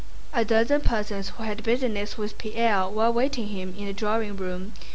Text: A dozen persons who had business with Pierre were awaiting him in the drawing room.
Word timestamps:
A 0.33 0.43
dozen 0.43 0.81
persons 0.81 1.29
who 1.29 1.43
had 1.43 1.61
business 1.61 2.17
with 2.17 2.39
Pierre 2.39 2.87
were 2.89 3.05
awaiting 3.05 3.49
him 3.49 3.75
in 3.77 3.85
the 3.85 3.93
drawing 3.93 4.35
room. 4.35 4.73